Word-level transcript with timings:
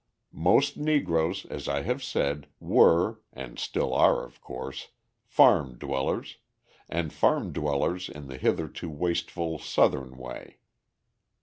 Most 0.33 0.77
Negroes, 0.77 1.45
as 1.45 1.67
I 1.67 1.83
have 1.83 2.01
said, 2.01 2.47
were 2.59 3.21
(and 3.31 3.59
still 3.59 3.93
are, 3.93 4.25
of 4.25 4.41
course) 4.41 4.87
farm 5.27 5.77
dwellers, 5.77 6.37
and 6.89 7.13
farm 7.13 7.53
dwellers 7.53 8.09
in 8.09 8.25
the 8.25 8.37
hitherto 8.37 8.89
wasteful 8.89 9.59
Southern 9.59 10.17
way. 10.17 10.57